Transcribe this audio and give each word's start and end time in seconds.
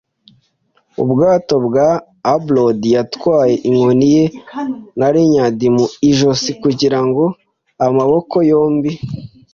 Ubwato 1.03 1.55
bwa 1.65 1.89
Aboard 2.33 2.81
yatwaye 2.95 3.55
inkoni 3.69 4.07
ye 4.15 4.25
na 4.97 5.07
lanyard 5.13 5.59
mu 5.75 5.85
ijosi, 6.09 6.49
kugira 6.61 6.95
amaboko 7.87 8.35
yombi 8.51 8.91